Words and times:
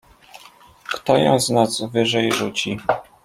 "Kto 0.93 1.17
ją 1.17 1.39
z 1.39 1.49
nas 1.49 1.81
wyżej 1.81 2.31
rzuci?" 2.31 2.77